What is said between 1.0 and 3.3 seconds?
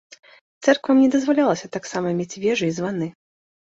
не дазвалялася таксама мець вежы і званы.